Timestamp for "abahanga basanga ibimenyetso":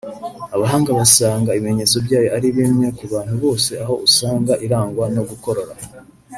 0.55-1.97